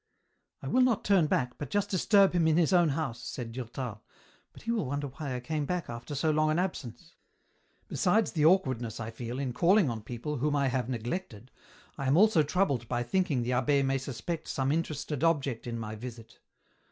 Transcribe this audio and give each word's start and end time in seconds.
"I 0.63 0.67
will 0.67 0.81
not 0.81 1.05
turn 1.05 1.27
back, 1.27 1.59
but 1.59 1.69
just 1.69 1.91
disturb 1.91 2.33
him 2.33 2.47
in 2.47 2.57
his 2.57 2.73
own 2.73 2.89
house," 2.89 3.21
said 3.23 3.51
Durtal," 3.51 4.01
but 4.51 4.63
he 4.63 4.71
will 4.71 4.87
wonder 4.87 5.05
why 5.05 5.35
I 5.35 5.39
came 5.39 5.67
back 5.67 5.83
EN 5.89 5.93
ROUTE. 5.93 5.97
43 5.97 5.97
after 5.97 6.15
so 6.15 6.31
long 6.31 6.49
an 6.49 6.57
absence. 6.57 7.13
Besides 7.87 8.31
the 8.31 8.43
awkwardness 8.43 8.99
I 8.99 9.11
feel 9.11 9.37
in 9.37 9.53
calling 9.53 9.91
on 9.91 10.01
people 10.01 10.37
whom 10.37 10.55
I 10.55 10.69
have 10.69 10.89
neglected, 10.89 11.51
I 11.99 12.07
am 12.07 12.17
also 12.17 12.41
troubled 12.41 12.87
by 12.87 13.03
thinking 13.03 13.43
the 13.43 13.53
abbe 13.53 13.83
may 13.83 13.99
suspect 13.99 14.47
some 14.47 14.71
interested 14.71 15.23
object 15.23 15.67
in 15.67 15.77
my 15.77 15.93
visit. 15.95 16.39